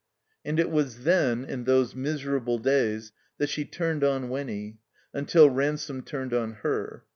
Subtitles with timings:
[0.43, 4.79] And it was then, in those miserable days, that she turned on Winny,
[5.15, 7.03] imtil Ransome tinned on her.